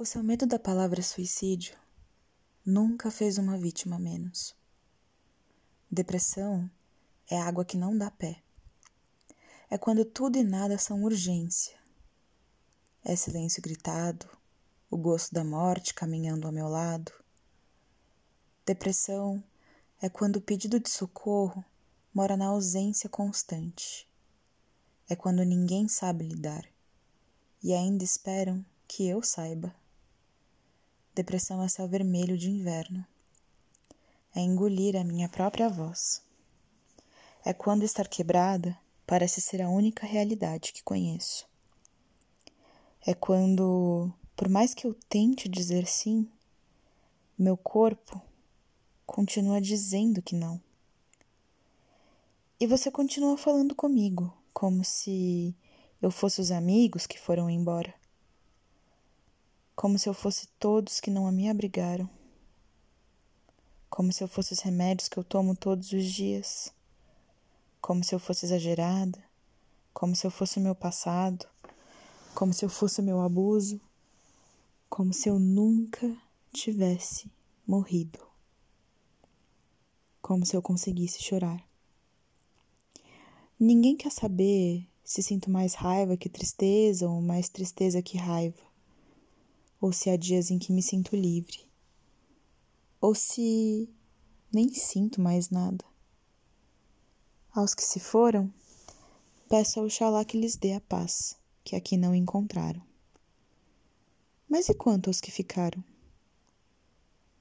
O 0.00 0.04
seu 0.06 0.22
medo 0.22 0.46
da 0.46 0.58
palavra 0.58 1.02
suicídio 1.02 1.76
nunca 2.64 3.10
fez 3.10 3.36
uma 3.36 3.58
vítima 3.58 3.98
menos. 3.98 4.56
Depressão 5.90 6.70
é 7.28 7.38
água 7.38 7.66
que 7.66 7.76
não 7.76 7.94
dá 7.94 8.10
pé. 8.10 8.42
É 9.68 9.76
quando 9.76 10.02
tudo 10.02 10.38
e 10.38 10.42
nada 10.42 10.78
são 10.78 11.02
urgência. 11.04 11.78
É 13.04 13.14
silêncio 13.14 13.60
gritado, 13.60 14.26
o 14.90 14.96
gosto 14.96 15.34
da 15.34 15.44
morte 15.44 15.92
caminhando 15.92 16.46
ao 16.46 16.52
meu 16.54 16.66
lado. 16.66 17.12
Depressão 18.64 19.44
é 20.00 20.08
quando 20.08 20.36
o 20.36 20.40
pedido 20.40 20.80
de 20.80 20.88
socorro 20.88 21.62
mora 22.14 22.38
na 22.38 22.46
ausência 22.46 23.10
constante. 23.10 24.08
É 25.10 25.14
quando 25.14 25.44
ninguém 25.44 25.88
sabe 25.88 26.26
lidar 26.26 26.66
e 27.62 27.74
ainda 27.74 28.02
esperam 28.02 28.64
que 28.88 29.06
eu 29.06 29.22
saiba. 29.22 29.78
Depressão 31.20 31.62
é 31.62 31.68
céu 31.68 31.86
vermelho 31.86 32.38
de 32.38 32.48
inverno. 32.48 33.06
É 34.34 34.40
engolir 34.40 34.96
a 34.96 35.04
minha 35.04 35.28
própria 35.28 35.68
voz. 35.68 36.22
É 37.44 37.52
quando 37.52 37.82
estar 37.82 38.08
quebrada 38.08 38.74
parece 39.06 39.38
ser 39.38 39.60
a 39.60 39.68
única 39.68 40.06
realidade 40.06 40.72
que 40.72 40.82
conheço. 40.82 41.46
É 43.06 43.12
quando, 43.12 44.10
por 44.34 44.48
mais 44.48 44.72
que 44.72 44.86
eu 44.86 44.94
tente 45.10 45.46
dizer 45.46 45.86
sim, 45.86 46.26
meu 47.38 47.54
corpo 47.54 48.18
continua 49.04 49.60
dizendo 49.60 50.22
que 50.22 50.34
não. 50.34 50.58
E 52.58 52.66
você 52.66 52.90
continua 52.90 53.36
falando 53.36 53.74
comigo, 53.74 54.34
como 54.54 54.82
se 54.82 55.54
eu 56.00 56.10
fosse 56.10 56.40
os 56.40 56.50
amigos 56.50 57.06
que 57.06 57.20
foram 57.20 57.50
embora 57.50 57.99
como 59.80 59.98
se 59.98 60.10
eu 60.10 60.12
fosse 60.12 60.46
todos 60.58 61.00
que 61.00 61.10
não 61.10 61.32
me 61.32 61.48
abrigaram, 61.48 62.06
como 63.88 64.12
se 64.12 64.22
eu 64.22 64.28
fosse 64.28 64.52
os 64.52 64.60
remédios 64.60 65.08
que 65.08 65.16
eu 65.16 65.24
tomo 65.24 65.56
todos 65.56 65.90
os 65.92 66.04
dias, 66.04 66.70
como 67.80 68.04
se 68.04 68.14
eu 68.14 68.18
fosse 68.18 68.44
exagerada, 68.44 69.18
como 69.94 70.14
se 70.14 70.26
eu 70.26 70.30
fosse 70.30 70.58
o 70.58 70.62
meu 70.62 70.74
passado, 70.74 71.48
como 72.34 72.52
se 72.52 72.62
eu 72.62 72.68
fosse 72.68 73.00
o 73.00 73.02
meu 73.02 73.22
abuso, 73.22 73.80
como 74.86 75.14
se 75.14 75.30
eu 75.30 75.38
nunca 75.38 76.14
tivesse 76.52 77.32
morrido, 77.66 78.18
como 80.20 80.44
se 80.44 80.54
eu 80.54 80.60
conseguisse 80.60 81.22
chorar. 81.22 81.66
Ninguém 83.58 83.96
quer 83.96 84.12
saber 84.12 84.86
se 85.02 85.22
sinto 85.22 85.48
mais 85.48 85.72
raiva 85.72 86.18
que 86.18 86.28
tristeza 86.28 87.08
ou 87.08 87.22
mais 87.22 87.48
tristeza 87.48 88.02
que 88.02 88.18
raiva 88.18 88.69
ou 89.80 89.92
se 89.92 90.10
há 90.10 90.16
dias 90.16 90.50
em 90.50 90.58
que 90.58 90.72
me 90.72 90.82
sinto 90.82 91.16
livre, 91.16 91.66
ou 93.00 93.14
se 93.14 93.88
nem 94.52 94.72
sinto 94.74 95.20
mais 95.20 95.48
nada. 95.48 95.84
Aos 97.52 97.74
que 97.74 97.82
se 97.82 97.98
foram, 97.98 98.52
peço 99.48 99.80
ao 99.80 99.88
Xalá 99.88 100.24
que 100.24 100.38
lhes 100.38 100.56
dê 100.56 100.74
a 100.74 100.80
paz, 100.80 101.36
que 101.64 101.74
aqui 101.74 101.96
não 101.96 102.14
encontraram. 102.14 102.82
Mas 104.48 104.68
e 104.68 104.74
quanto 104.74 105.08
aos 105.08 105.20
que 105.20 105.30
ficaram? 105.30 105.82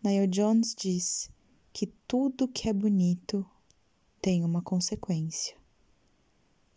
Niall 0.03 0.27
Jones 0.27 0.73
diz 0.75 1.29
que 1.73 1.87
tudo 2.07 2.47
que 2.47 2.69
é 2.69 2.73
bonito 2.73 3.45
tem 4.21 4.45
uma 4.45 4.61
consequência. 4.61 5.57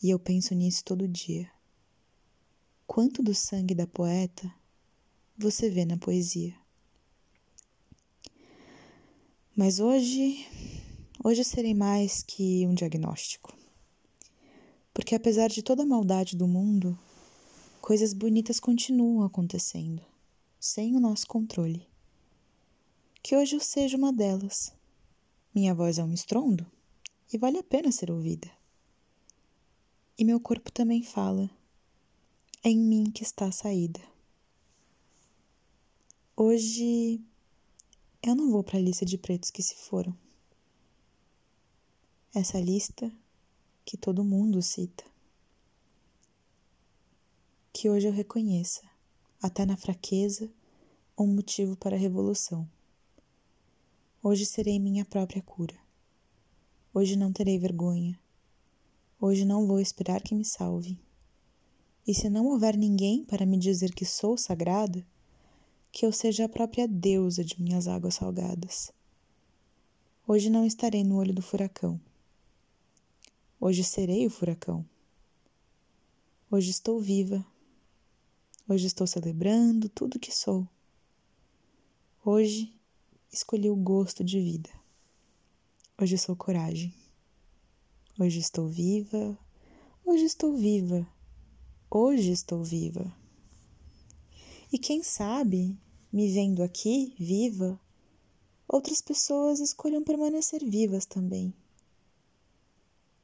E 0.03 0.11
eu 0.11 0.19
penso 0.19 0.55
nisso 0.55 0.85
todo 0.85 1.07
dia. 1.07 1.51
Quanto 2.87 3.23
do 3.23 3.35
sangue 3.35 3.75
da 3.75 3.87
poeta 3.87 4.53
você 5.43 5.69
vê 5.69 5.85
na 5.85 5.97
poesia. 5.97 6.55
Mas 9.57 9.81
hoje, 9.81 10.47
hoje 11.23 11.43
serei 11.43 11.75
mais 11.75 12.23
que 12.23 12.65
um 12.67 12.75
diagnóstico. 12.75 13.53
Porque 14.95 15.17
apesar 15.17 15.49
de 15.49 15.61
toda 15.61 15.83
a 15.83 15.87
maldade 15.87 16.37
do 16.37 16.47
mundo, 16.47 16.97
coisas 17.81 18.13
bonitas 18.13 18.61
continuam 18.61 19.25
acontecendo, 19.25 20.01
sem 20.61 20.95
o 20.95 21.01
nosso 21.01 21.27
controle. 21.27 21.89
Que 23.21 23.35
hoje 23.35 23.57
eu 23.57 23.61
seja 23.61 23.97
uma 23.97 24.13
delas. 24.13 24.73
Minha 25.53 25.75
voz 25.75 25.99
é 25.99 26.05
um 26.05 26.15
estrondo 26.15 26.65
e 27.33 27.37
vale 27.37 27.59
a 27.59 27.65
pena 27.65 27.91
ser 27.91 28.13
ouvida. 28.13 28.49
E 30.17 30.25
meu 30.25 30.39
corpo 30.39 30.71
também 30.71 31.03
fala. 31.03 31.51
É 32.63 32.71
em 32.71 32.79
mim 32.79 33.11
que 33.11 33.25
está 33.25 33.47
a 33.47 33.53
saída. 33.53 34.12
Hoje 36.35 37.21
eu 38.23 38.35
não 38.35 38.51
vou 38.51 38.65
para 38.65 38.79
a 38.79 38.81
lista 38.81 39.05
de 39.05 39.19
pretos 39.19 39.51
que 39.51 39.63
se 39.63 39.75
foram. 39.75 40.17
Essa 42.35 42.59
lista 42.59 43.13
que 43.85 43.99
todo 43.99 44.25
mundo 44.25 44.63
cita. 44.63 45.05
Que 47.71 47.91
hoje 47.91 48.07
eu 48.07 48.13
reconheça, 48.13 48.81
até 49.43 49.67
na 49.67 49.77
fraqueza, 49.77 50.51
um 51.19 51.27
motivo 51.27 51.77
para 51.77 51.97
a 51.97 51.99
revolução. 51.99 52.67
Hoje 54.23 54.47
serei 54.47 54.81
minha 54.81 55.05
própria 55.05 55.43
cura. 55.43 55.79
Hoje 56.95 57.15
não 57.15 57.31
terei 57.31 57.59
vergonha. 57.59 58.19
Hoje 59.21 59.45
não 59.45 59.67
vou 59.67 59.79
esperar 59.79 60.23
que 60.23 60.35
me 60.35 60.47
salve. 60.47 60.99
E 62.07 62.15
se 62.15 62.31
não 62.31 62.47
houver 62.47 62.75
ninguém 62.75 63.23
para 63.23 63.45
me 63.45 63.59
dizer 63.59 63.95
que 63.95 64.07
sou 64.07 64.39
sagrada, 64.39 65.07
que 65.93 66.07
eu 66.07 66.11
seja 66.11 66.47
a 66.47 66.49
própria 66.49 66.89
deusa 66.89 67.45
de 67.45 67.63
minhas 67.63 67.87
águas 67.87 68.15
salgadas. 68.15 68.91
Hoje 70.27 70.49
não 70.49 70.65
estarei 70.65 71.05
no 71.05 71.17
olho 71.17 71.35
do 71.35 71.43
furacão. 71.43 72.01
Hoje 73.61 73.85
serei 73.85 74.27
o 74.27 74.31
furacão. 74.31 74.85
Hoje 76.51 76.71
estou 76.71 76.99
viva. 76.99 77.45
Hoje 78.67 78.87
estou 78.87 79.07
celebrando 79.07 79.89
tudo 79.91 80.19
que 80.19 80.35
sou. 80.35 80.67
Hoje 82.25 82.73
escolhi 83.31 83.69
o 83.69 83.77
gosto 83.77 84.25
de 84.25 84.41
vida. 84.41 84.71
Hoje 86.01 86.17
sou 86.17 86.35
coragem. 86.35 86.95
Hoje 88.19 88.39
estou 88.39 88.67
viva. 88.67 89.39
Hoje 90.05 90.25
estou 90.25 90.57
viva. 90.57 91.07
Hoje 91.91 92.31
estou 92.31 92.65
viva. 92.65 93.22
E 94.73 94.79
quem 94.79 95.03
sabe, 95.03 95.77
me 96.11 96.33
vendo 96.33 96.63
aqui, 96.63 97.15
viva, 97.19 97.79
outras 98.67 99.03
pessoas 99.03 99.61
escolham 99.61 100.03
permanecer 100.03 100.65
vivas 100.65 101.05
também. 101.05 101.53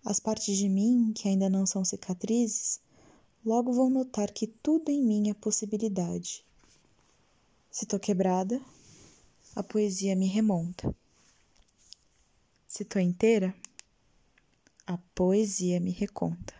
As 0.04 0.20
partes 0.20 0.58
de 0.58 0.69
mim 0.69 1.10
que 1.14 1.26
ainda 1.26 1.48
não 1.48 1.64
são 1.64 1.87
cicatrizes, 1.87 2.82
logo 3.42 3.72
vão 3.72 3.88
notar 3.88 4.31
que 4.31 4.47
tudo 4.47 4.91
em 4.91 5.03
mim 5.03 5.31
é 5.31 5.34
possibilidade. 5.34 6.44
Se 7.70 7.87
tô 7.87 7.98
quebrada, 7.98 8.60
a 9.56 9.62
poesia 9.62 10.14
me 10.14 10.26
remonta. 10.26 10.94
Se 12.66 12.84
tô 12.84 12.98
inteira, 12.98 13.56
a 14.87 14.98
poesia 15.14 15.81
me 15.81 15.92
reconta. 15.92 16.57